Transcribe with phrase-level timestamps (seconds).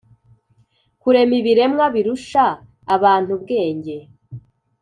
[1.01, 2.45] kurema ibiremwa birusha
[2.95, 3.95] abantu ubwenge